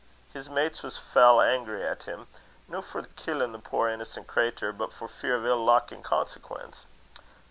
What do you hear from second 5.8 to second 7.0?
in consequence.